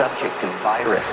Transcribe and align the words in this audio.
subject 0.00 0.40
to 0.40 0.46
virus. 0.62 1.09